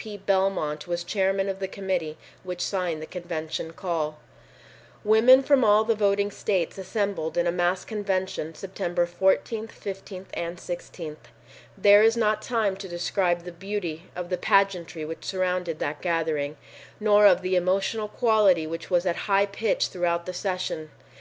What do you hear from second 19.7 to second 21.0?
throughout the sessions.